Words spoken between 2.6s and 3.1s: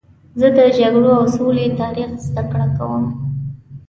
کوم.